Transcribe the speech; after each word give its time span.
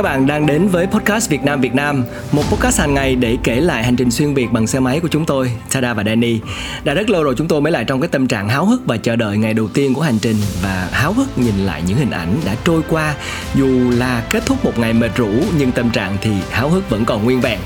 Các 0.00 0.04
bạn 0.04 0.26
đang 0.26 0.46
đến 0.46 0.68
với 0.68 0.86
podcast 0.86 1.30
Việt 1.30 1.42
Nam 1.42 1.60
Việt 1.60 1.74
Nam, 1.74 2.04
một 2.32 2.42
podcast 2.50 2.80
hàng 2.80 2.94
ngày 2.94 3.16
để 3.16 3.36
kể 3.44 3.60
lại 3.60 3.84
hành 3.84 3.96
trình 3.96 4.10
xuyên 4.10 4.34
Việt 4.34 4.52
bằng 4.52 4.66
xe 4.66 4.80
máy 4.80 5.00
của 5.00 5.08
chúng 5.08 5.26
tôi, 5.26 5.52
Tada 5.72 5.94
và 5.94 6.04
Danny. 6.04 6.40
Đã 6.84 6.94
rất 6.94 7.10
lâu 7.10 7.22
rồi 7.22 7.34
chúng 7.38 7.48
tôi 7.48 7.60
mới 7.60 7.72
lại 7.72 7.84
trong 7.84 8.00
cái 8.00 8.08
tâm 8.08 8.26
trạng 8.26 8.48
háo 8.48 8.66
hức 8.66 8.86
và 8.86 8.96
chờ 8.96 9.16
đợi 9.16 9.38
ngày 9.38 9.54
đầu 9.54 9.68
tiên 9.68 9.94
của 9.94 10.02
hành 10.02 10.18
trình 10.18 10.36
và 10.62 10.88
háo 10.92 11.12
hức 11.12 11.38
nhìn 11.38 11.54
lại 11.66 11.82
những 11.86 11.96
hình 11.96 12.10
ảnh 12.10 12.36
đã 12.46 12.56
trôi 12.64 12.82
qua. 12.88 13.14
Dù 13.54 13.90
là 13.90 14.22
kết 14.30 14.46
thúc 14.46 14.64
một 14.64 14.78
ngày 14.78 14.92
mệt 14.92 15.10
rũ 15.16 15.30
nhưng 15.58 15.72
tâm 15.72 15.90
trạng 15.90 16.16
thì 16.20 16.30
háo 16.50 16.68
hức 16.68 16.90
vẫn 16.90 17.04
còn 17.04 17.24
nguyên 17.24 17.40
vẹn. 17.40 17.58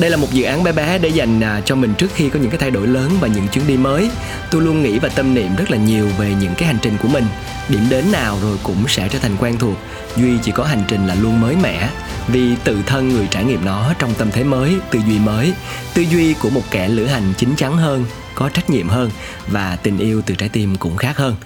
Đây 0.00 0.10
là 0.10 0.16
một 0.16 0.28
dự 0.32 0.44
án 0.44 0.64
bé 0.64 0.72
bé 0.72 0.98
để 0.98 1.08
dành 1.08 1.40
à, 1.40 1.60
cho 1.64 1.76
mình 1.76 1.94
trước 1.98 2.10
khi 2.14 2.28
có 2.28 2.38
những 2.40 2.50
cái 2.50 2.58
thay 2.58 2.70
đổi 2.70 2.86
lớn 2.86 3.10
và 3.20 3.28
những 3.28 3.48
chuyến 3.48 3.66
đi 3.66 3.76
mới. 3.76 4.10
Tôi 4.50 4.62
luôn 4.62 4.82
nghĩ 4.82 4.98
và 4.98 5.08
tâm 5.08 5.34
niệm 5.34 5.56
rất 5.56 5.70
là 5.70 5.76
nhiều 5.76 6.08
về 6.18 6.34
những 6.40 6.54
cái 6.58 6.66
hành 6.66 6.78
trình 6.82 6.96
của 7.02 7.08
mình. 7.08 7.24
Điểm 7.68 7.86
đến 7.90 8.12
nào 8.12 8.38
rồi 8.42 8.58
cũng 8.62 8.88
sẽ 8.88 9.08
trở 9.08 9.18
thành 9.18 9.36
quen 9.38 9.58
thuộc. 9.58 9.76
Duy 10.16 10.38
chỉ 10.42 10.52
có 10.52 10.64
hành 10.64 10.82
trình 10.88 11.06
là 11.06 11.14
luôn 11.14 11.40
mới 11.40 11.56
mẻ. 11.62 11.90
Vì 12.28 12.56
tự 12.64 12.82
thân 12.86 13.08
người 13.08 13.28
trải 13.30 13.44
nghiệm 13.44 13.64
nó 13.64 13.94
trong 13.98 14.14
tâm 14.14 14.30
thế 14.30 14.44
mới, 14.44 14.76
tư 14.90 15.00
duy 15.06 15.18
mới, 15.18 15.52
tư 15.94 16.02
duy 16.02 16.34
của 16.34 16.50
một 16.50 16.62
kẻ 16.70 16.88
lữ 16.88 17.06
hành 17.06 17.34
chín 17.36 17.56
chắn 17.56 17.76
hơn, 17.76 18.04
có 18.34 18.48
trách 18.48 18.70
nhiệm 18.70 18.88
hơn 18.88 19.10
và 19.46 19.76
tình 19.82 19.98
yêu 19.98 20.22
từ 20.26 20.34
trái 20.34 20.48
tim 20.48 20.76
cũng 20.76 20.96
khác 20.96 21.16
hơn 21.16 21.36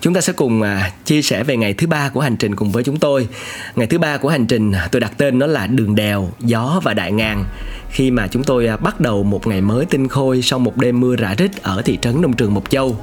chúng 0.00 0.14
ta 0.14 0.20
sẽ 0.20 0.32
cùng 0.32 0.62
à, 0.62 0.90
chia 1.04 1.22
sẻ 1.22 1.44
về 1.44 1.56
ngày 1.56 1.74
thứ 1.74 1.86
ba 1.86 2.08
của 2.08 2.20
hành 2.20 2.36
trình 2.36 2.56
cùng 2.56 2.72
với 2.72 2.84
chúng 2.84 2.98
tôi. 2.98 3.28
Ngày 3.76 3.86
thứ 3.86 3.98
ba 3.98 4.16
của 4.16 4.28
hành 4.28 4.46
trình 4.46 4.72
à, 4.72 4.88
tôi 4.92 5.00
đặt 5.00 5.12
tên 5.16 5.38
nó 5.38 5.46
là 5.46 5.66
đường 5.66 5.94
đèo, 5.94 6.30
gió 6.40 6.80
và 6.84 6.94
đại 6.94 7.12
ngàn. 7.12 7.44
Khi 7.90 8.10
mà 8.10 8.26
chúng 8.26 8.44
tôi 8.44 8.66
à, 8.66 8.76
bắt 8.76 9.00
đầu 9.00 9.22
một 9.22 9.46
ngày 9.46 9.60
mới 9.60 9.84
tinh 9.84 10.08
khôi 10.08 10.42
sau 10.42 10.58
một 10.58 10.76
đêm 10.76 11.00
mưa 11.00 11.16
rã 11.16 11.34
rít 11.38 11.62
ở 11.62 11.82
thị 11.82 11.98
trấn 12.02 12.22
nông 12.22 12.32
trường 12.32 12.54
Mộc 12.54 12.70
Châu. 12.70 12.96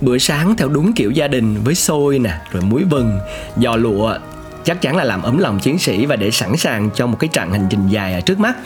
Bữa 0.00 0.18
sáng 0.18 0.56
theo 0.56 0.68
đúng 0.68 0.92
kiểu 0.92 1.10
gia 1.10 1.28
đình 1.28 1.64
với 1.64 1.74
xôi 1.74 2.18
nè, 2.18 2.32
rồi 2.52 2.62
muối 2.62 2.84
vừng, 2.84 3.18
giò 3.56 3.76
lụa, 3.76 4.18
chắc 4.64 4.80
chắn 4.80 4.96
là 4.96 5.04
làm 5.04 5.22
ấm 5.22 5.38
lòng 5.38 5.60
chiến 5.60 5.78
sĩ 5.78 6.06
và 6.06 6.16
để 6.16 6.30
sẵn 6.30 6.56
sàng 6.56 6.90
cho 6.94 7.06
một 7.06 7.16
cái 7.20 7.30
chặng 7.32 7.52
hành 7.52 7.66
trình 7.70 7.88
dài 7.88 8.14
ở 8.14 8.20
trước 8.20 8.38
mắt 8.38 8.56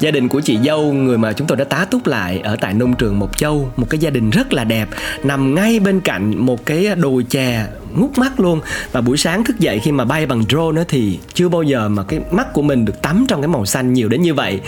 gia 0.00 0.10
đình 0.10 0.28
của 0.28 0.40
chị 0.40 0.58
dâu, 0.64 0.92
người 0.92 1.18
mà 1.18 1.32
chúng 1.32 1.46
tôi 1.46 1.56
đã 1.56 1.64
tá 1.64 1.86
túc 1.90 2.06
lại 2.06 2.40
ở 2.44 2.56
tại 2.60 2.74
nông 2.74 2.94
trường 2.96 3.18
Mộc 3.18 3.38
Châu, 3.38 3.70
một 3.76 3.86
cái 3.90 3.98
gia 3.98 4.10
đình 4.10 4.30
rất 4.30 4.52
là 4.52 4.64
đẹp, 4.64 4.88
nằm 5.24 5.54
ngay 5.54 5.80
bên 5.80 6.00
cạnh 6.00 6.38
một 6.38 6.66
cái 6.66 6.94
đồi 6.96 7.24
chè 7.28 7.66
ngút 7.96 8.18
mắt 8.18 8.40
luôn. 8.40 8.60
Và 8.92 9.00
buổi 9.00 9.16
sáng 9.16 9.44
thức 9.44 9.58
dậy 9.58 9.78
khi 9.78 9.92
mà 9.92 10.04
bay 10.04 10.26
bằng 10.26 10.44
drone 10.48 10.84
thì 10.88 11.18
chưa 11.34 11.48
bao 11.48 11.62
giờ 11.62 11.88
mà 11.88 12.02
cái 12.02 12.20
mắt 12.30 12.52
của 12.52 12.62
mình 12.62 12.84
được 12.84 13.02
tắm 13.02 13.24
trong 13.28 13.40
cái 13.40 13.48
màu 13.48 13.66
xanh 13.66 13.92
nhiều 13.92 14.08
đến 14.08 14.22
như 14.22 14.34
vậy. 14.34 14.60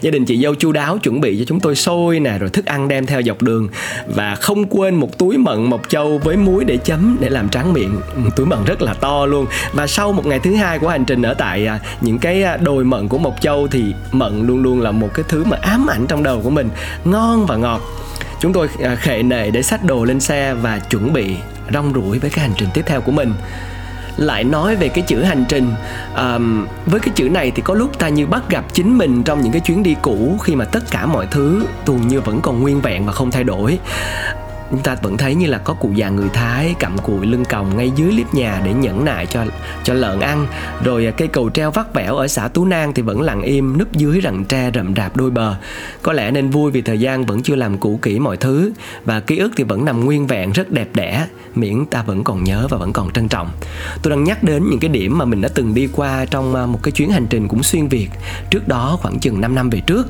Gia 0.00 0.10
đình 0.10 0.24
chị 0.24 0.42
dâu 0.42 0.54
chu 0.54 0.72
đáo 0.72 0.98
chuẩn 0.98 1.20
bị 1.20 1.38
cho 1.38 1.44
chúng 1.48 1.60
tôi 1.60 1.76
xôi 1.76 2.20
nè, 2.20 2.38
rồi 2.38 2.50
thức 2.50 2.64
ăn 2.64 2.88
đem 2.88 3.06
theo 3.06 3.22
dọc 3.22 3.42
đường. 3.42 3.68
Và 4.06 4.34
không 4.34 4.64
quên 4.66 4.94
một 4.94 5.18
túi 5.18 5.38
mận 5.38 5.62
mộc 5.62 5.88
châu 5.88 6.18
với 6.18 6.36
muối 6.36 6.64
để 6.64 6.76
chấm 6.76 7.16
để 7.20 7.28
làm 7.28 7.48
tráng 7.48 7.72
miệng. 7.72 8.00
Túi 8.36 8.46
mận 8.46 8.64
rất 8.64 8.82
là 8.82 8.94
to 8.94 9.26
luôn. 9.26 9.46
Và 9.72 9.86
sau 9.86 10.12
một 10.12 10.26
ngày 10.26 10.38
thứ 10.38 10.54
hai 10.54 10.78
của 10.78 10.88
hành 10.88 11.04
trình 11.04 11.22
ở 11.22 11.34
tại 11.34 11.66
à, 11.66 11.80
những 12.00 12.18
cái 12.18 12.42
à, 12.42 12.56
đồi 12.56 12.84
mận 12.84 13.08
của 13.08 13.18
mộc 13.18 13.36
châu 13.40 13.68
thì 13.68 13.84
mận 14.12 14.46
luôn 14.46 14.62
luôn 14.62 14.80
là 14.80 14.90
một 14.90 15.08
cái 15.14 15.24
thứ 15.28 15.44
mà 15.44 15.56
ám 15.62 15.86
ảnh 15.86 16.06
trong 16.06 16.22
đầu 16.22 16.40
của 16.44 16.50
mình. 16.50 16.68
Ngon 17.04 17.46
và 17.46 17.56
ngọt. 17.56 17.80
Chúng 18.40 18.52
tôi 18.52 18.68
à, 18.82 18.94
khệ 18.94 19.22
nệ 19.22 19.50
để 19.50 19.62
xách 19.62 19.84
đồ 19.84 20.04
lên 20.04 20.20
xe 20.20 20.54
và 20.54 20.78
chuẩn 20.78 21.12
bị 21.12 21.36
rong 21.72 21.92
ruổi 21.94 22.18
với 22.18 22.30
cái 22.30 22.48
hành 22.48 22.54
trình 22.58 22.68
tiếp 22.74 22.82
theo 22.86 23.00
của 23.00 23.12
mình. 23.12 23.34
Lại 24.16 24.44
nói 24.44 24.76
về 24.76 24.88
cái 24.88 25.04
chữ 25.06 25.22
hành 25.22 25.44
trình 25.48 25.70
um, 26.16 26.66
với 26.86 27.00
cái 27.00 27.10
chữ 27.14 27.28
này 27.28 27.52
thì 27.54 27.62
có 27.62 27.74
lúc 27.74 27.98
ta 27.98 28.08
như 28.08 28.26
bắt 28.26 28.48
gặp 28.48 28.64
chính 28.72 28.98
mình 28.98 29.22
trong 29.22 29.40
những 29.40 29.52
cái 29.52 29.60
chuyến 29.60 29.82
đi 29.82 29.96
cũ 30.02 30.38
khi 30.42 30.54
mà 30.54 30.64
tất 30.64 30.80
cả 30.90 31.06
mọi 31.06 31.26
thứ 31.30 31.66
tuồn 31.84 32.08
như 32.08 32.20
vẫn 32.20 32.40
còn 32.40 32.60
nguyên 32.60 32.80
vẹn 32.80 33.06
và 33.06 33.12
không 33.12 33.30
thay 33.30 33.44
đổi 33.44 33.78
chúng 34.70 34.80
ta 34.80 34.96
vẫn 35.02 35.16
thấy 35.16 35.34
như 35.34 35.46
là 35.46 35.58
có 35.58 35.74
cụ 35.74 35.90
già 35.94 36.08
người 36.08 36.28
Thái 36.28 36.74
cặm 36.78 36.98
cụi 36.98 37.26
lưng 37.26 37.44
còng 37.44 37.76
ngay 37.76 37.90
dưới 37.96 38.12
liếp 38.12 38.34
nhà 38.34 38.60
để 38.64 38.72
nhẫn 38.72 39.04
nại 39.04 39.26
cho 39.26 39.44
cho 39.84 39.94
lợn 39.94 40.20
ăn. 40.20 40.46
Rồi 40.84 41.06
à, 41.06 41.10
cây 41.10 41.28
cầu 41.28 41.50
treo 41.50 41.70
vắt 41.70 41.94
vẻo 41.94 42.16
ở 42.16 42.28
xã 42.28 42.48
Tú 42.48 42.64
Nang 42.64 42.94
thì 42.94 43.02
vẫn 43.02 43.22
lặng 43.22 43.42
im, 43.42 43.78
núp 43.78 43.92
dưới 43.92 44.20
rặng 44.24 44.44
tre 44.44 44.70
rậm 44.74 44.94
rạp 44.96 45.16
đôi 45.16 45.30
bờ. 45.30 45.54
Có 46.02 46.12
lẽ 46.12 46.30
nên 46.30 46.50
vui 46.50 46.70
vì 46.70 46.82
thời 46.82 47.00
gian 47.00 47.26
vẫn 47.26 47.42
chưa 47.42 47.54
làm 47.54 47.78
cũ 47.78 47.98
kỹ 48.02 48.18
mọi 48.18 48.36
thứ 48.36 48.72
và 49.04 49.20
ký 49.20 49.38
ức 49.38 49.52
thì 49.56 49.64
vẫn 49.64 49.84
nằm 49.84 50.04
nguyên 50.04 50.26
vẹn, 50.26 50.52
rất 50.52 50.70
đẹp 50.70 50.88
đẽ. 50.94 51.26
Miễn 51.54 51.86
ta 51.86 52.02
vẫn 52.02 52.24
còn 52.24 52.44
nhớ 52.44 52.66
và 52.70 52.78
vẫn 52.78 52.92
còn 52.92 53.12
trân 53.12 53.28
trọng. 53.28 53.50
Tôi 54.02 54.10
đang 54.10 54.24
nhắc 54.24 54.42
đến 54.42 54.70
những 54.70 54.80
cái 54.80 54.88
điểm 54.88 55.18
mà 55.18 55.24
mình 55.24 55.40
đã 55.40 55.48
từng 55.54 55.74
đi 55.74 55.88
qua 55.92 56.24
trong 56.24 56.54
à, 56.54 56.66
một 56.66 56.82
cái 56.82 56.92
chuyến 56.92 57.10
hành 57.10 57.26
trình 57.30 57.48
cũng 57.48 57.62
xuyên 57.62 57.88
việt. 57.88 58.08
Trước 58.50 58.68
đó 58.68 58.98
khoảng 59.02 59.18
chừng 59.18 59.40
5 59.40 59.54
năm 59.54 59.70
về 59.70 59.80
trước. 59.80 60.06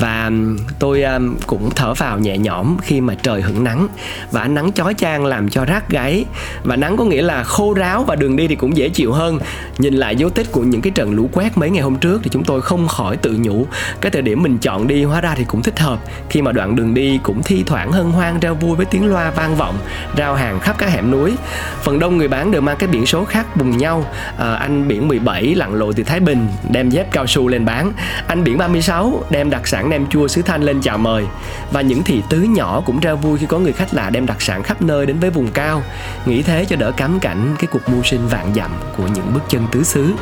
Và 0.00 0.30
tôi 0.78 1.02
à, 1.02 1.18
cũng 1.46 1.70
thở 1.76 1.94
vào 1.94 2.18
nhẹ 2.18 2.38
nhõm 2.38 2.76
khi 2.82 3.00
mà 3.00 3.14
trời 3.14 3.42
hửng 3.42 3.64
nắng 3.64 3.88
và 4.30 4.40
ánh 4.40 4.54
nắng 4.54 4.72
chói 4.72 4.94
chang 4.94 5.26
làm 5.26 5.48
cho 5.48 5.66
rát 5.66 5.88
gáy. 5.88 6.24
Và 6.64 6.76
nắng 6.76 6.96
có 6.96 7.04
nghĩa 7.04 7.22
là 7.22 7.42
khô 7.44 7.74
ráo 7.74 8.04
và 8.04 8.16
đường 8.16 8.36
đi 8.36 8.48
thì 8.48 8.54
cũng 8.54 8.76
dễ 8.76 8.88
chịu 8.88 9.12
hơn. 9.12 9.38
Nhìn 9.78 9.94
lại 9.94 10.16
dấu 10.16 10.30
tích 10.30 10.52
của 10.52 10.62
những 10.62 10.80
cái 10.80 10.90
trận 10.90 11.14
lũ 11.14 11.30
quét 11.32 11.58
mấy 11.58 11.70
ngày 11.70 11.82
hôm 11.82 11.96
trước 11.96 12.20
thì 12.22 12.30
chúng 12.32 12.44
tôi 12.44 12.62
không 12.62 12.88
khỏi 12.88 13.16
tự 13.16 13.36
nhủ 13.40 13.66
cái 14.00 14.10
thời 14.10 14.22
điểm 14.22 14.42
mình 14.42 14.58
chọn 14.58 14.86
đi 14.86 15.04
hóa 15.04 15.20
ra 15.20 15.34
thì 15.36 15.44
cũng 15.44 15.62
thích 15.62 15.78
hợp. 15.80 15.98
Khi 16.30 16.42
mà 16.42 16.52
đoạn 16.52 16.76
đường 16.76 16.94
đi 16.94 17.20
cũng 17.22 17.42
thi 17.42 17.62
thoảng 17.66 17.92
hân 17.92 18.10
hoan 18.10 18.40
reo 18.40 18.54
vui 18.54 18.76
với 18.76 18.86
tiếng 18.86 19.06
loa 19.06 19.30
vang 19.30 19.56
vọng 19.56 19.78
rao 20.16 20.34
hàng 20.34 20.60
khắp 20.60 20.76
các 20.78 20.90
hẻm 20.90 21.10
núi. 21.10 21.36
Phần 21.82 21.98
đông 21.98 22.18
người 22.18 22.28
bán 22.28 22.50
đều 22.50 22.60
mang 22.60 22.76
cái 22.76 22.88
biển 22.88 23.06
số 23.06 23.24
khác 23.24 23.56
bùng 23.56 23.78
nhau. 23.78 24.04
À, 24.38 24.54
anh 24.54 24.88
biển 24.88 25.08
17 25.08 25.54
lặn 25.54 25.74
lội 25.74 25.92
từ 25.94 26.02
Thái 26.02 26.20
Bình 26.20 26.48
đem 26.70 26.90
dép 26.90 27.12
cao 27.12 27.26
su 27.26 27.48
lên 27.48 27.64
bán. 27.64 27.92
Anh 28.26 28.44
biển 28.44 28.58
36 28.58 29.24
đem 29.30 29.50
đặc 29.50 29.68
sản 29.68 29.90
nem 29.90 30.06
chua 30.06 30.28
xứ 30.28 30.42
Thanh 30.42 30.62
lên 30.62 30.80
chào 30.82 30.98
mời. 30.98 31.24
Và 31.72 31.80
những 31.80 32.02
thị 32.02 32.22
tứ 32.28 32.38
nhỏ 32.40 32.82
cũng 32.86 33.00
ra 33.00 33.14
vui 33.14 33.38
khi 33.38 33.46
có 33.46 33.58
người 33.58 33.72
khách 33.80 33.94
lạ 33.94 34.10
đem 34.10 34.26
đặc 34.26 34.42
sản 34.42 34.62
khắp 34.62 34.82
nơi 34.82 35.06
đến 35.06 35.18
với 35.20 35.30
vùng 35.30 35.50
cao. 35.50 35.82
Nghĩ 36.26 36.42
thế 36.42 36.64
cho 36.64 36.76
đỡ 36.76 36.92
cắm 36.92 37.20
cảnh 37.20 37.54
cái 37.58 37.66
cuộc 37.66 37.88
mưu 37.88 38.02
sinh 38.02 38.28
vạn 38.28 38.54
dặm 38.54 38.70
của 38.96 39.06
những 39.14 39.34
bước 39.34 39.40
chân 39.48 39.66
tứ 39.72 39.82
xứ. 39.82 40.12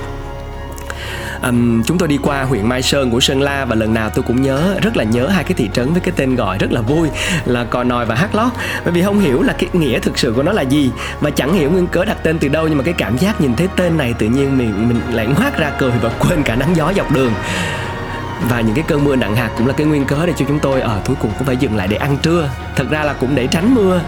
Um, 1.42 1.82
chúng 1.82 1.98
tôi 1.98 2.08
đi 2.08 2.18
qua 2.22 2.42
huyện 2.42 2.68
Mai 2.68 2.82
Sơn 2.82 3.10
của 3.10 3.20
Sơn 3.20 3.40
La 3.40 3.64
và 3.64 3.74
lần 3.74 3.94
nào 3.94 4.10
tôi 4.10 4.24
cũng 4.28 4.42
nhớ 4.42 4.74
rất 4.82 4.96
là 4.96 5.04
nhớ 5.04 5.26
hai 5.26 5.44
cái 5.44 5.54
thị 5.54 5.68
trấn 5.72 5.92
với 5.92 6.00
cái 6.00 6.12
tên 6.16 6.36
gọi 6.36 6.58
rất 6.58 6.72
là 6.72 6.80
vui 6.80 7.08
là 7.44 7.64
Cò 7.64 7.84
Nòi 7.84 8.06
và 8.06 8.14
Hát 8.14 8.34
Lót. 8.34 8.52
Bởi 8.84 8.92
vì 8.92 9.02
không 9.02 9.20
hiểu 9.20 9.42
là 9.42 9.52
cái 9.52 9.68
nghĩa 9.72 9.98
thực 9.98 10.18
sự 10.18 10.32
của 10.36 10.42
nó 10.42 10.52
là 10.52 10.62
gì 10.62 10.90
và 11.20 11.30
chẳng 11.30 11.52
hiểu 11.52 11.70
nguyên 11.70 11.86
cớ 11.86 12.04
đặt 12.04 12.16
tên 12.22 12.38
từ 12.38 12.48
đâu 12.48 12.68
nhưng 12.68 12.78
mà 12.78 12.84
cái 12.84 12.94
cảm 12.98 13.18
giác 13.18 13.40
nhìn 13.40 13.56
thấy 13.56 13.68
tên 13.76 13.96
này 13.96 14.14
tự 14.18 14.26
nhiên 14.26 14.58
mình 14.58 14.88
mình 14.88 15.00
lại 15.12 15.26
ngoác 15.26 15.58
ra 15.58 15.70
cười 15.78 15.92
và 16.02 16.08
quên 16.08 16.42
cả 16.42 16.56
nắng 16.56 16.76
gió 16.76 16.92
dọc 16.96 17.12
đường 17.12 17.32
và 18.48 18.60
những 18.60 18.74
cái 18.74 18.84
cơn 18.88 19.04
mưa 19.04 19.16
nặng 19.16 19.36
hạt 19.36 19.50
cũng 19.58 19.66
là 19.66 19.72
cái 19.72 19.86
nguyên 19.86 20.04
cớ 20.04 20.26
để 20.26 20.32
cho 20.36 20.44
chúng 20.48 20.58
tôi 20.58 20.80
ở 20.80 20.96
à, 20.96 21.00
cuối 21.06 21.16
cùng 21.20 21.30
cũng 21.38 21.46
phải 21.46 21.56
dừng 21.56 21.76
lại 21.76 21.88
để 21.88 21.96
ăn 21.96 22.16
trưa. 22.22 22.50
Thật 22.76 22.84
ra 22.90 23.04
là 23.04 23.12
cũng 23.12 23.34
để 23.34 23.46
tránh 23.46 23.74
mưa. 23.74 24.00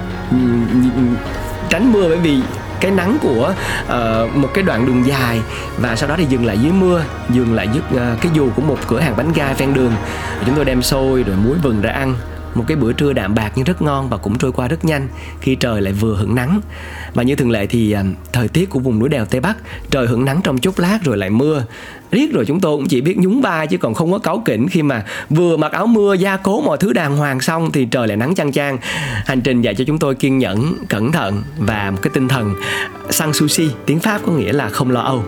Tránh 1.68 1.92
mưa 1.92 2.08
bởi 2.08 2.18
vì 2.18 2.42
cái 2.80 2.90
nắng 2.90 3.18
của 3.22 3.54
uh, 3.84 4.36
một 4.36 4.48
cái 4.54 4.64
đoạn 4.64 4.86
đường 4.86 5.06
dài 5.06 5.40
và 5.78 5.96
sau 5.96 6.08
đó 6.08 6.14
thì 6.18 6.24
dừng 6.24 6.46
lại 6.46 6.58
dưới 6.58 6.72
mưa 6.72 7.02
dừng 7.30 7.54
lại 7.54 7.68
dưới 7.72 7.82
uh, 7.94 8.20
cái 8.20 8.32
dù 8.34 8.50
của 8.56 8.62
một 8.62 8.78
cửa 8.86 9.00
hàng 9.00 9.16
bánh 9.16 9.32
gai 9.32 9.54
ven 9.54 9.74
đường. 9.74 9.92
Chúng 10.46 10.54
tôi 10.54 10.64
đem 10.64 10.82
xôi 10.82 11.22
rồi 11.22 11.36
muối 11.36 11.58
vừng 11.62 11.80
ra 11.80 11.90
ăn 11.90 12.14
một 12.54 12.64
cái 12.66 12.76
bữa 12.76 12.92
trưa 12.92 13.12
đạm 13.12 13.34
bạc 13.34 13.52
nhưng 13.54 13.64
rất 13.64 13.82
ngon 13.82 14.08
và 14.08 14.16
cũng 14.16 14.38
trôi 14.38 14.52
qua 14.52 14.68
rất 14.68 14.84
nhanh 14.84 15.08
khi 15.40 15.54
trời 15.54 15.82
lại 15.82 15.92
vừa 15.92 16.16
hưởng 16.16 16.34
nắng. 16.34 16.60
Và 17.14 17.22
như 17.22 17.36
thường 17.36 17.50
lệ 17.50 17.66
thì 17.66 17.92
à, 17.92 18.04
thời 18.32 18.48
tiết 18.48 18.70
của 18.70 18.78
vùng 18.78 18.98
núi 18.98 19.08
đèo 19.08 19.24
tây 19.24 19.40
bắc, 19.40 19.56
trời 19.90 20.06
hưởng 20.06 20.24
nắng 20.24 20.40
trong 20.44 20.58
chốc 20.58 20.78
lát 20.78 20.98
rồi 21.04 21.16
lại 21.16 21.30
mưa. 21.30 21.64
Riết 22.10 22.32
rồi 22.32 22.44
chúng 22.46 22.60
tôi 22.60 22.76
cũng 22.76 22.88
chỉ 22.88 23.00
biết 23.00 23.18
nhún 23.18 23.40
vai 23.40 23.66
chứ 23.66 23.78
còn 23.78 23.94
không 23.94 24.12
có 24.12 24.18
cáu 24.18 24.42
kỉnh 24.44 24.68
khi 24.68 24.82
mà 24.82 25.04
vừa 25.30 25.56
mặc 25.56 25.72
áo 25.72 25.86
mưa, 25.86 26.14
gia 26.14 26.36
cố 26.36 26.60
mọi 26.60 26.78
thứ 26.78 26.92
đàng 26.92 27.16
hoàng 27.16 27.40
xong 27.40 27.72
thì 27.72 27.84
trời 27.84 28.08
lại 28.08 28.16
nắng 28.16 28.34
chang 28.34 28.52
chang. 28.52 28.78
Hành 29.26 29.40
trình 29.40 29.62
dạy 29.62 29.74
cho 29.74 29.84
chúng 29.84 29.98
tôi 29.98 30.14
kiên 30.14 30.38
nhẫn, 30.38 30.74
cẩn 30.88 31.12
thận 31.12 31.42
và 31.58 31.90
một 31.90 31.98
cái 32.02 32.10
tinh 32.14 32.28
thần. 32.28 32.54
Sang 33.10 33.32
sushi, 33.32 33.70
tiếng 33.86 34.00
pháp 34.00 34.20
có 34.26 34.32
nghĩa 34.32 34.52
là 34.52 34.68
không 34.68 34.90
lo 34.90 35.00
âu. 35.00 35.24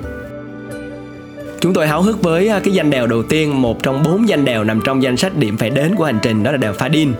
Chúng 1.62 1.72
tôi 1.72 1.86
háo 1.86 2.02
hức 2.02 2.22
với 2.22 2.48
à, 2.48 2.60
cái 2.64 2.74
danh 2.74 2.90
đèo 2.90 3.06
đầu 3.06 3.22
tiên, 3.22 3.62
một 3.62 3.82
trong 3.82 4.02
bốn 4.02 4.28
danh 4.28 4.44
đèo 4.44 4.64
nằm 4.64 4.80
trong 4.84 5.02
danh 5.02 5.16
sách 5.16 5.36
điểm 5.36 5.56
phải 5.56 5.70
đến 5.70 5.94
của 5.94 6.04
hành 6.04 6.18
trình 6.22 6.42
đó 6.42 6.50
là 6.50 6.56
đèo 6.56 6.72
Pha 6.72 6.88
Đin. 6.88 7.14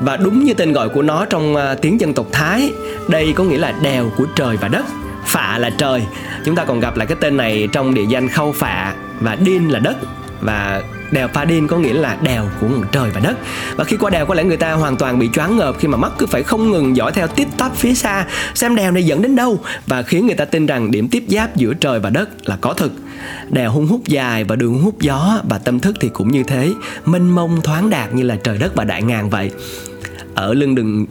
Và 0.00 0.16
đúng 0.16 0.44
như 0.44 0.54
tên 0.54 0.72
gọi 0.72 0.88
của 0.88 1.02
nó 1.02 1.24
trong 1.24 1.56
à, 1.56 1.74
tiếng 1.74 2.00
dân 2.00 2.14
tộc 2.14 2.26
Thái, 2.32 2.72
đây 3.08 3.32
có 3.32 3.44
nghĩa 3.44 3.58
là 3.58 3.72
đèo 3.82 4.10
của 4.16 4.24
trời 4.36 4.56
và 4.56 4.68
đất. 4.68 4.84
Phạ 5.24 5.58
là 5.58 5.70
trời. 5.70 6.02
Chúng 6.44 6.56
ta 6.56 6.64
còn 6.64 6.80
gặp 6.80 6.96
lại 6.96 7.06
cái 7.06 7.16
tên 7.20 7.36
này 7.36 7.68
trong 7.72 7.94
địa 7.94 8.04
danh 8.08 8.28
Khâu 8.28 8.52
Phạ 8.52 8.94
và 9.20 9.34
Đin 9.34 9.68
là 9.68 9.78
đất 9.78 9.96
và 10.40 10.82
đèo 11.10 11.28
Pha 11.28 11.44
Đin 11.44 11.66
có 11.66 11.78
nghĩa 11.78 11.92
là 11.92 12.18
đèo 12.22 12.48
của 12.60 12.68
trời 12.92 13.10
và 13.14 13.20
đất. 13.20 13.36
Và 13.76 13.84
khi 13.84 13.96
qua 13.96 14.10
đèo 14.10 14.26
có 14.26 14.34
lẽ 14.34 14.44
người 14.44 14.56
ta 14.56 14.72
hoàn 14.72 14.96
toàn 14.96 15.18
bị 15.18 15.28
choáng 15.32 15.56
ngợp 15.56 15.76
khi 15.78 15.88
mà 15.88 15.96
mắt 15.96 16.12
cứ 16.18 16.26
phải 16.26 16.42
không 16.42 16.70
ngừng 16.70 16.96
dõi 16.96 17.12
theo 17.12 17.26
tít 17.26 17.48
tắp 17.58 17.72
phía 17.76 17.94
xa, 17.94 18.26
xem 18.54 18.76
đèo 18.76 18.90
này 18.90 19.04
dẫn 19.04 19.22
đến 19.22 19.36
đâu 19.36 19.60
và 19.86 20.02
khiến 20.02 20.26
người 20.26 20.36
ta 20.36 20.44
tin 20.44 20.66
rằng 20.66 20.90
điểm 20.90 21.08
tiếp 21.08 21.24
giáp 21.28 21.56
giữa 21.56 21.74
trời 21.74 22.00
và 22.00 22.10
đất 22.10 22.48
là 22.48 22.56
có 22.60 22.72
thực. 22.72 22.92
Đèo 23.50 23.70
hung 23.70 23.86
hút 23.86 24.00
dài 24.06 24.44
và 24.44 24.56
đường 24.56 24.82
hút 24.82 25.00
gió 25.00 25.40
và 25.48 25.58
tâm 25.58 25.80
thức 25.80 25.96
thì 26.00 26.08
cũng 26.08 26.28
như 26.28 26.42
thế, 26.42 26.72
mênh 27.04 27.30
mông 27.30 27.60
thoáng 27.60 27.90
đạt 27.90 28.14
như 28.14 28.22
là 28.22 28.36
trời 28.36 28.58
đất 28.58 28.74
và 28.74 28.84
đại 28.84 29.02
ngàn 29.02 29.30
vậy. 29.30 29.50
Ở 30.34 30.54
lưng 30.54 30.74
đường 30.74 31.06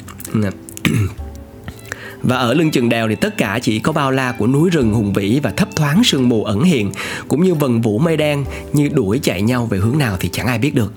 và 2.24 2.36
ở 2.36 2.54
lưng 2.54 2.72
chừng 2.72 2.90
đèo 2.90 3.08
thì 3.08 3.16
tất 3.16 3.38
cả 3.38 3.60
chỉ 3.62 3.80
có 3.80 3.92
bao 3.92 4.12
la 4.12 4.32
của 4.32 4.48
núi 4.48 4.70
rừng 4.70 4.94
hùng 4.94 5.14
vĩ 5.14 5.40
và 5.44 5.52
thấp 5.52 5.70
thoáng 5.76 6.04
sương 6.04 6.30
mù 6.30 6.44
ẩn 6.44 6.64
hiện, 6.64 6.92
cũng 7.28 7.44
như 7.44 7.54
vần 7.54 7.82
vũ 7.82 8.00
mây 8.00 8.18
đen 8.18 8.46
như 8.74 8.90
đuổi 8.94 9.20
chạy 9.24 9.42
nhau 9.42 9.66
về 9.66 9.78
hướng 9.78 9.98
nào 9.98 10.18
thì 10.20 10.30
chẳng 10.32 10.48
ai 10.48 10.60
biết 10.60 10.76
được. 10.76 10.94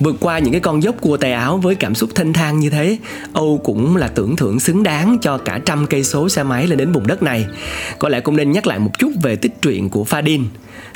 Vượt 0.00 0.16
qua 0.20 0.38
những 0.38 0.52
cái 0.52 0.60
con 0.60 0.82
dốc 0.82 1.00
cua 1.00 1.16
tay 1.16 1.32
áo 1.32 1.56
với 1.56 1.74
cảm 1.74 1.94
xúc 1.94 2.10
thanh 2.14 2.32
thang 2.32 2.58
như 2.58 2.70
thế, 2.70 2.98
Âu 3.32 3.60
cũng 3.64 3.96
là 3.96 4.08
tưởng 4.08 4.36
thưởng 4.36 4.60
xứng 4.60 4.82
đáng 4.82 5.18
cho 5.22 5.38
cả 5.38 5.60
trăm 5.64 5.86
cây 5.86 6.04
số 6.04 6.28
xe 6.28 6.42
máy 6.42 6.66
lên 6.66 6.78
đến 6.78 6.92
vùng 6.92 7.06
đất 7.06 7.22
này. 7.22 7.46
Có 7.98 8.08
lẽ 8.08 8.20
cũng 8.20 8.36
nên 8.36 8.52
nhắc 8.52 8.66
lại 8.66 8.78
một 8.78 8.90
chút 8.98 9.10
về 9.22 9.36
tích 9.36 9.62
truyện 9.62 9.88
của 9.88 10.04
Fadin. 10.04 10.44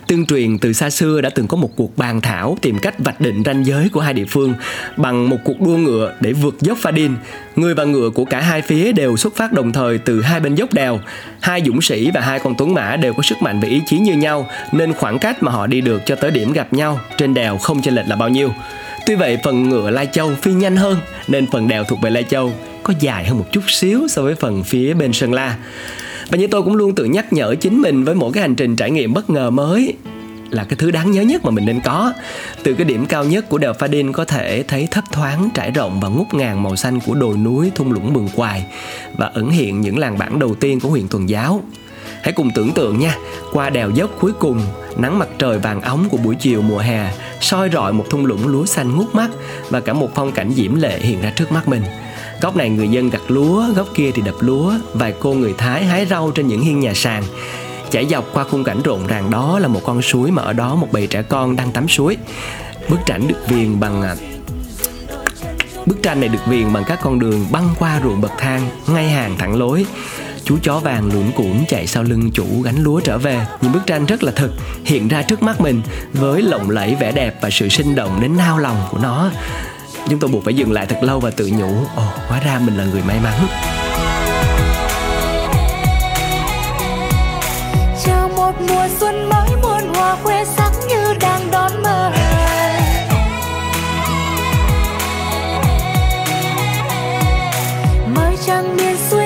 Tương 0.07 0.27
truyền 0.27 0.59
từ 0.59 0.73
xa 0.73 0.91
xưa 0.91 1.21
đã 1.21 1.31
từng 1.31 1.47
có 1.47 1.57
một 1.57 1.71
cuộc 1.77 1.99
bàn 1.99 2.21
thảo 2.21 2.57
tìm 2.61 2.79
cách 2.79 2.95
vạch 2.99 3.21
định 3.21 3.43
ranh 3.45 3.67
giới 3.67 3.89
của 3.89 4.01
hai 4.01 4.15
địa 4.15 4.25
phương 4.29 4.55
bằng 4.97 5.29
một 5.29 5.37
cuộc 5.45 5.61
đua 5.61 5.77
ngựa 5.77 6.13
để 6.21 6.33
vượt 6.33 6.55
dốc 6.61 6.79
Fadin. 6.83 7.15
Người 7.57 7.75
và 7.75 7.85
ngựa 7.85 8.11
của 8.11 8.25
cả 8.25 8.41
hai 8.41 8.63
phía 8.63 8.93
đều 8.93 9.17
xuất 9.17 9.37
phát 9.37 9.53
đồng 9.53 9.73
thời 9.73 9.99
từ 9.99 10.23
hai 10.23 10.41
bên 10.41 10.55
dốc 10.55 10.75
đèo. 10.75 11.01
Hai 11.41 11.63
dũng 11.67 11.83
sĩ 11.83 12.11
và 12.15 12.21
hai 12.21 12.39
con 12.39 12.55
tuấn 12.59 12.75
mã 12.75 12.97
đều 12.97 13.15
có 13.15 13.23
sức 13.23 13.43
mạnh 13.43 13.61
và 13.61 13.69
ý 13.69 13.81
chí 13.87 13.99
như 13.99 14.13
nhau 14.13 14.49
nên 14.73 14.93
khoảng 14.93 15.19
cách 15.19 15.43
mà 15.43 15.53
họ 15.53 15.67
đi 15.67 15.81
được 15.81 16.03
cho 16.07 16.17
tới 16.17 16.31
điểm 16.31 16.53
gặp 16.53 16.73
nhau 16.73 17.01
trên 17.19 17.35
đèo 17.35 17.59
không 17.59 17.83
chênh 17.83 17.95
lệch 17.95 18.09
là 18.09 18.17
bao 18.17 18.29
nhiêu. 18.29 18.51
Tuy 19.07 19.15
vậy, 19.15 19.39
phần 19.45 19.69
ngựa 19.69 19.91
Lai 19.91 20.09
Châu 20.13 20.35
phi 20.43 20.53
nhanh 20.53 20.77
hơn, 20.77 20.99
nên 21.29 21.47
phần 21.51 21.69
đèo 21.69 21.85
thuộc 21.85 21.99
về 22.03 22.11
Lai 22.11 22.25
Châu 22.25 22.53
có 22.83 22.95
dài 23.01 23.25
hơn 23.25 23.39
một 23.39 23.47
chút 23.53 23.71
xíu 23.71 24.09
so 24.09 24.23
với 24.23 24.35
phần 24.35 24.65
phía 24.65 24.95
bên 24.95 25.13
Sơn 25.13 25.33
La. 25.33 25.57
Và 26.31 26.39
như 26.39 26.47
tôi 26.47 26.63
cũng 26.63 26.77
luôn 26.77 26.95
tự 26.95 27.05
nhắc 27.05 27.33
nhở 27.33 27.55
chính 27.55 27.83
mình 27.83 28.05
với 28.05 28.15
mỗi 28.15 28.33
cái 28.33 28.43
hành 28.43 28.55
trình 28.55 28.77
trải 28.77 28.91
nghiệm 28.91 29.15
bất 29.15 29.31
ngờ 29.31 29.51
mới 29.51 29.95
là 30.51 30.65
cái 30.65 30.77
thứ 30.77 30.91
đáng 30.91 31.11
nhớ 31.11 31.23
nhất 31.23 31.45
mà 31.45 31.51
mình 31.51 31.67
nên 31.67 31.81
có. 31.81 32.13
Từ 32.63 32.75
cái 32.75 32.85
điểm 32.85 33.07
cao 33.07 33.25
nhất 33.25 33.49
của 33.49 33.59
đèo 33.59 33.73
Pha 33.73 33.87
Đin 33.87 34.13
có 34.13 34.25
thể 34.25 34.65
thấy 34.69 34.89
thấp 34.91 35.05
thoáng, 35.13 35.49
trải 35.55 35.71
rộng 35.71 36.01
và 36.01 36.09
ngút 36.09 36.35
ngàn 36.35 36.63
màu 36.63 36.77
xanh 36.77 37.01
của 37.01 37.15
đồi 37.15 37.37
núi 37.37 37.71
thung 37.75 37.93
lũng 37.93 38.13
bừng 38.13 38.29
quài 38.37 38.65
và 39.17 39.27
ẩn 39.27 39.51
hiện 39.51 39.81
những 39.81 39.99
làng 39.99 40.19
bản 40.19 40.39
đầu 40.39 40.55
tiên 40.55 40.81
của 40.81 40.89
huyện 40.89 41.09
Tuần 41.09 41.29
Giáo. 41.29 41.63
Hãy 42.23 42.33
cùng 42.33 42.51
tưởng 42.51 42.73
tượng 42.73 42.99
nha, 42.99 43.17
qua 43.53 43.71
đèo 43.71 43.91
dốc 43.91 44.11
cuối 44.21 44.33
cùng, 44.39 44.61
nắng 44.97 45.19
mặt 45.19 45.29
trời 45.39 45.59
vàng 45.59 45.81
óng 45.81 46.09
của 46.09 46.17
buổi 46.17 46.35
chiều 46.35 46.63
mùa 46.63 46.79
hè 46.79 47.13
soi 47.41 47.71
rọi 47.73 47.93
một 47.93 48.05
thung 48.11 48.27
lũng 48.27 48.49
lúa 48.49 48.67
xanh 48.67 48.97
ngút 48.97 49.15
mắt 49.15 49.31
và 49.71 49.81
cả 49.81 49.93
một 49.93 50.11
phong 50.15 50.33
cảnh 50.33 50.53
diễm 50.55 50.75
lệ 50.75 50.99
hiện 50.99 51.23
ra 51.23 51.33
trước 51.37 51.53
mắt 51.53 51.69
mình. 51.69 51.83
Góc 52.41 52.57
này 52.57 52.71
người 52.71 52.89
dân 52.89 53.11
gặt 53.11 53.23
lúa, 53.29 53.65
góc 53.77 53.87
kia 53.95 54.11
thì 54.15 54.23
đập 54.23 54.35
lúa, 54.41 54.73
vài 54.95 55.15
cô 55.21 55.35
người 55.35 55.55
Thái 55.59 55.85
hái 55.85 56.07
rau 56.07 56.31
trên 56.31 56.47
những 56.47 56.61
hiên 56.61 56.81
nhà 56.81 56.95
sàn. 56.95 57.23
Chảy 57.91 58.07
dọc 58.07 58.25
qua 58.33 58.45
khung 58.45 58.65
cảnh 58.65 58.83
rộn 58.83 59.07
ràng 59.07 59.31
đó 59.31 59.59
là 59.59 59.69
một 59.69 59.81
con 59.85 60.03
suối 60.03 60.31
mà 60.31 60.43
ở 60.43 60.53
đó 60.53 60.75
một 60.75 60.89
bầy 60.93 61.07
trẻ 61.07 61.23
con 61.23 61.57
đang 61.57 61.73
tắm 61.73 61.89
suối. 61.89 62.17
Bức 62.89 62.99
tranh 63.07 63.29
được 63.29 63.49
viền 63.49 63.81
bằng 63.81 64.03
à, 64.03 64.15
Bức 65.87 66.03
tranh 66.03 66.21
này 66.21 66.29
được 66.29 66.47
viền 66.47 66.73
bằng 66.73 66.85
các 66.87 66.99
con 67.03 67.19
đường 67.19 67.47
băng 67.51 67.69
qua 67.79 68.01
ruộng 68.05 68.21
bậc 68.21 68.33
thang, 68.39 68.69
ngay 68.87 69.11
hàng 69.11 69.37
thẳng 69.39 69.59
lối. 69.59 69.87
Chú 70.51 70.59
chó 70.63 70.79
vàng 70.79 71.11
luẩn 71.13 71.33
cuộn 71.33 71.65
chạy 71.69 71.87
sau 71.87 72.03
lưng 72.03 72.31
chủ 72.35 72.45
gánh 72.65 72.83
lúa 72.83 73.01
trở 73.01 73.19
về. 73.19 73.47
Những 73.61 73.73
bức 73.73 73.87
tranh 73.87 74.07
rất 74.07 74.23
là 74.23 74.33
thực, 74.33 74.53
hiện 74.85 75.09
ra 75.09 75.23
trước 75.23 75.43
mắt 75.43 75.61
mình 75.61 75.83
với 76.13 76.43
lộng 76.43 76.71
lẫy 76.71 76.97
vẻ 77.01 77.13
đẹp 77.13 77.39
và 77.43 77.51
sự 77.51 77.69
sinh 77.69 77.95
động 77.95 78.19
đến 78.23 78.37
nao 78.37 78.59
lòng 78.59 78.77
của 78.91 78.99
nó. 79.03 79.31
Chúng 80.09 80.19
tôi 80.19 80.31
buộc 80.31 80.45
phải 80.45 80.55
dừng 80.55 80.73
lại 80.73 80.87
thật 80.87 80.99
lâu 81.03 81.21
và 81.21 81.31
tự 81.31 81.51
nhủ, 81.59 81.75
ồ, 81.97 82.03
hóa 82.29 82.41
ra 82.41 82.61
mình 82.65 82.77
là 82.77 82.85
người 82.85 83.03
may 83.03 83.21
mắn. 83.21 83.47
Chào 88.05 88.29
một 88.37 88.53
mùa 88.69 88.89
xuân 89.01 89.29
mới 89.29 89.49
muôn 89.63 89.95
hoa 89.95 90.17
khoe 90.23 90.45
sắc 90.45 90.73
như 90.89 91.15
đang 91.21 91.51
đón 91.51 91.83
mời 91.83 92.13
mới 98.15 98.37
trăng 98.47 98.77
miền 98.77 98.97
xuân 99.11 99.20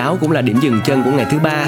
giáo 0.00 0.18
cũng 0.20 0.32
là 0.32 0.40
điểm 0.40 0.56
dừng 0.60 0.80
chân 0.84 1.02
của 1.04 1.10
ngày 1.10 1.26
thứ 1.30 1.38
ba. 1.38 1.66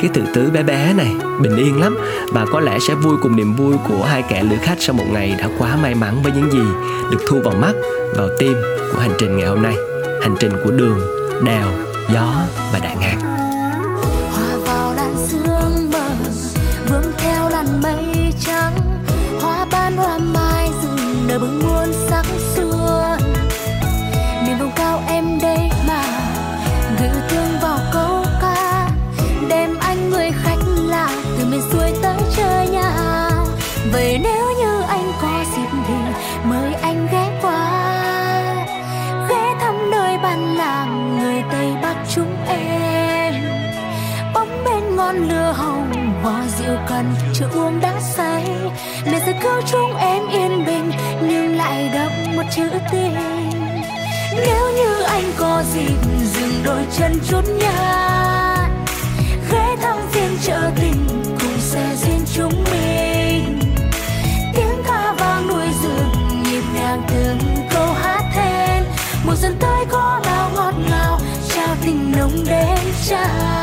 Cái 0.00 0.10
tự 0.14 0.22
tứ 0.34 0.50
bé 0.50 0.62
bé 0.62 0.92
này, 0.96 1.14
bình 1.42 1.56
yên 1.56 1.80
lắm. 1.80 1.96
Và 2.32 2.46
có 2.52 2.60
lẽ 2.60 2.78
sẽ 2.88 2.94
vui 2.94 3.16
cùng 3.22 3.36
niềm 3.36 3.54
vui 3.56 3.74
của 3.88 4.04
hai 4.04 4.22
kẻ 4.22 4.42
lữ 4.42 4.56
khách 4.62 4.76
sau 4.80 4.94
một 4.94 5.04
ngày 5.12 5.34
đã 5.38 5.48
quá 5.58 5.76
may 5.82 5.94
mắn 5.94 6.22
với 6.22 6.32
những 6.32 6.50
gì 6.52 6.64
được 7.10 7.18
thu 7.28 7.40
vào 7.44 7.54
mắt, 7.54 7.72
vào 8.16 8.28
tim 8.38 8.54
của 8.92 8.98
hành 8.98 9.12
trình 9.18 9.36
ngày 9.36 9.46
hôm 9.46 9.62
nay. 9.62 9.74
Hành 10.22 10.34
trình 10.40 10.52
của 10.64 10.70
đường, 10.70 11.00
đèo, 11.44 11.66
gió 12.14 12.34
và 12.72 12.78
đại 12.78 12.96
ngàn. 13.00 13.18
Bóng 45.12 45.28
lửa 45.28 45.52
hồng, 45.56 46.12
hoa 46.22 46.44
rượu 46.58 46.76
cần 46.88 47.14
chưa 47.34 47.48
uống 47.54 47.80
đã 47.80 48.00
say. 48.00 48.44
Để 49.04 49.20
giờ 49.26 49.32
cứu 49.42 49.60
chúng 49.70 49.96
em 49.96 50.28
yên 50.28 50.66
bình, 50.66 50.90
nhưng 51.22 51.56
lại 51.56 51.90
đậm 51.94 52.36
một 52.36 52.42
chữ 52.56 52.68
tình 52.92 53.16
nếu 54.36 54.70
như 54.76 55.02
anh 55.02 55.32
có 55.38 55.62
dịp, 55.74 55.96
dừng 56.34 56.62
đôi 56.64 56.82
chân 56.98 57.12
chút 57.28 57.42
nhà 57.60 58.68
ghé 59.52 59.76
thăm 59.82 59.98
phiên 60.10 60.30
chợ 60.42 60.70
tình 60.80 61.06
cùng 61.40 61.60
xe 61.60 61.96
duyên 61.96 62.20
chúng 62.34 62.64
mình. 62.72 63.58
Tiếng 64.54 64.82
ca 64.86 65.14
vang 65.18 65.48
núi 65.48 65.66
rừng, 65.82 66.42
nhịp 66.42 66.62
nhàng 66.74 67.02
từng 67.08 67.38
câu 67.70 67.92
hát 67.92 68.22
then. 68.34 68.84
Mùa 69.26 69.34
xuân 69.36 69.56
tới 69.60 69.84
có 69.90 70.20
bao 70.24 70.50
ngọt 70.54 70.74
ngào, 70.90 71.18
trao 71.54 71.76
tình 71.84 72.12
nồng 72.16 72.44
đến 72.46 72.78
tràn. 73.08 73.59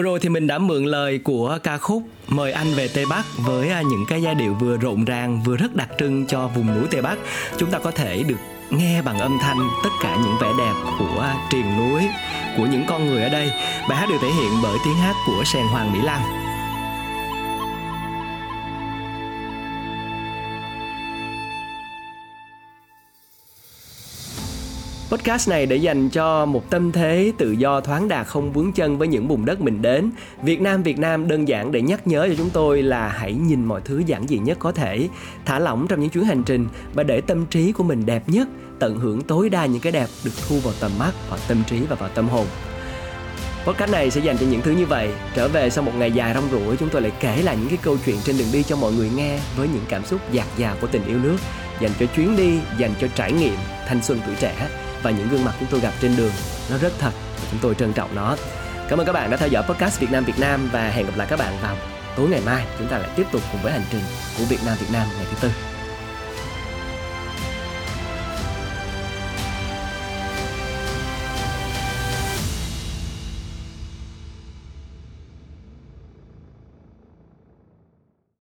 Vừa 0.00 0.04
rồi 0.04 0.20
thì 0.20 0.28
mình 0.28 0.46
đã 0.46 0.58
mượn 0.58 0.84
lời 0.84 1.18
của 1.18 1.58
ca 1.62 1.78
khúc 1.78 2.02
Mời 2.28 2.52
anh 2.52 2.74
về 2.74 2.88
Tây 2.94 3.06
Bắc 3.06 3.24
với 3.38 3.68
à, 3.70 3.82
những 3.82 4.04
cái 4.08 4.22
giai 4.22 4.34
điệu 4.34 4.54
vừa 4.54 4.76
rộn 4.76 5.04
ràng 5.04 5.42
vừa 5.42 5.56
rất 5.56 5.76
đặc 5.76 5.88
trưng 5.98 6.26
cho 6.26 6.48
vùng 6.48 6.66
núi 6.74 6.88
Tây 6.90 7.02
Bắc. 7.02 7.18
Chúng 7.56 7.70
ta 7.70 7.78
có 7.78 7.90
thể 7.90 8.22
được 8.22 8.36
nghe 8.70 9.02
bằng 9.02 9.18
âm 9.18 9.38
thanh 9.40 9.58
tất 9.84 9.90
cả 10.02 10.16
những 10.22 10.34
vẻ 10.40 10.48
đẹp 10.58 10.72
của 10.98 11.34
triền 11.50 11.64
núi, 11.78 12.02
của 12.56 12.66
những 12.66 12.84
con 12.88 13.06
người 13.06 13.22
ở 13.22 13.28
đây. 13.28 13.50
Bài 13.88 13.98
hát 13.98 14.08
được 14.08 14.16
thể 14.22 14.28
hiện 14.28 14.50
bởi 14.62 14.78
tiếng 14.84 14.94
hát 14.94 15.16
của 15.26 15.44
Sèn 15.44 15.66
Hoàng 15.66 15.92
Mỹ 15.92 15.98
Lan. 16.02 16.49
Podcast 25.10 25.48
này 25.48 25.66
để 25.66 25.76
dành 25.76 26.08
cho 26.08 26.46
một 26.46 26.70
tâm 26.70 26.92
thế 26.92 27.32
tự 27.38 27.52
do 27.52 27.80
thoáng 27.80 28.08
đạt 28.08 28.26
không 28.26 28.52
vướng 28.52 28.72
chân 28.72 28.98
với 28.98 29.08
những 29.08 29.28
vùng 29.28 29.44
đất 29.44 29.60
mình 29.60 29.82
đến. 29.82 30.10
Việt 30.42 30.60
Nam 30.60 30.82
Việt 30.82 30.98
Nam 30.98 31.28
đơn 31.28 31.48
giản 31.48 31.72
để 31.72 31.82
nhắc 31.82 32.06
nhớ 32.06 32.26
cho 32.28 32.34
chúng 32.38 32.50
tôi 32.50 32.82
là 32.82 33.08
hãy 33.08 33.32
nhìn 33.32 33.64
mọi 33.64 33.80
thứ 33.84 34.02
giản 34.06 34.26
dị 34.28 34.38
nhất 34.38 34.58
có 34.60 34.72
thể, 34.72 35.08
thả 35.44 35.58
lỏng 35.58 35.86
trong 35.88 36.00
những 36.00 36.10
chuyến 36.10 36.24
hành 36.24 36.42
trình 36.42 36.68
và 36.94 37.02
để 37.02 37.20
tâm 37.20 37.46
trí 37.46 37.72
của 37.72 37.84
mình 37.84 38.06
đẹp 38.06 38.28
nhất, 38.28 38.48
tận 38.78 38.98
hưởng 38.98 39.22
tối 39.22 39.48
đa 39.48 39.66
những 39.66 39.80
cái 39.80 39.92
đẹp 39.92 40.06
được 40.24 40.30
thu 40.48 40.58
vào 40.58 40.74
tầm 40.80 40.90
mắt, 40.98 41.12
vào 41.30 41.38
tâm 41.48 41.62
trí 41.66 41.80
và 41.88 41.96
vào 41.96 42.10
tâm 42.14 42.28
hồn. 42.28 42.46
Podcast 43.66 43.92
này 43.92 44.10
sẽ 44.10 44.20
dành 44.20 44.38
cho 44.38 44.46
những 44.46 44.60
thứ 44.60 44.70
như 44.70 44.86
vậy. 44.86 45.10
Trở 45.34 45.48
về 45.48 45.70
sau 45.70 45.84
một 45.84 45.92
ngày 45.98 46.12
dài 46.12 46.34
rong 46.34 46.48
ruổi, 46.50 46.76
chúng 46.76 46.88
tôi 46.88 47.02
lại 47.02 47.12
kể 47.20 47.42
lại 47.42 47.56
những 47.60 47.68
cái 47.68 47.78
câu 47.82 47.96
chuyện 48.06 48.16
trên 48.24 48.38
đường 48.38 48.48
đi 48.52 48.62
cho 48.62 48.76
mọi 48.76 48.92
người 48.92 49.10
nghe 49.16 49.38
với 49.56 49.68
những 49.68 49.84
cảm 49.88 50.04
xúc 50.04 50.20
dạt 50.32 50.46
dào 50.56 50.76
của 50.80 50.86
tình 50.86 51.06
yêu 51.06 51.18
nước, 51.22 51.36
dành 51.80 51.92
cho 52.00 52.06
chuyến 52.06 52.36
đi, 52.36 52.58
dành 52.78 52.92
cho 53.00 53.08
trải 53.14 53.32
nghiệm 53.32 53.54
thanh 53.86 54.02
xuân 54.02 54.20
tuổi 54.26 54.34
trẻ 54.40 54.68
và 55.02 55.10
những 55.10 55.28
gương 55.28 55.44
mặt 55.44 55.54
chúng 55.60 55.68
tôi 55.70 55.80
gặp 55.80 55.92
trên 56.00 56.16
đường. 56.16 56.32
Nó 56.70 56.76
rất 56.78 56.92
thật 56.98 57.10
và 57.36 57.48
chúng 57.50 57.60
tôi 57.62 57.74
trân 57.74 57.92
trọng 57.92 58.14
nó. 58.14 58.36
Cảm 58.88 59.00
ơn 59.00 59.06
các 59.06 59.12
bạn 59.12 59.30
đã 59.30 59.36
theo 59.36 59.48
dõi 59.48 59.62
podcast 59.68 60.00
Việt 60.00 60.10
Nam 60.10 60.24
Việt 60.24 60.38
Nam 60.38 60.68
và 60.72 60.90
hẹn 60.90 61.06
gặp 61.06 61.12
lại 61.16 61.26
các 61.30 61.38
bạn 61.38 61.52
vào 61.62 61.76
tối 62.16 62.28
ngày 62.28 62.40
mai. 62.46 62.66
Chúng 62.78 62.88
ta 62.88 62.98
lại 62.98 63.10
tiếp 63.16 63.26
tục 63.32 63.42
cùng 63.52 63.62
với 63.62 63.72
hành 63.72 63.84
trình 63.90 64.02
của 64.38 64.44
Việt 64.44 64.60
Nam 64.66 64.76
Việt 64.80 64.90
Nam 64.92 65.08
ngày 65.16 65.26
thứ 65.30 65.36
tư. 65.40 65.69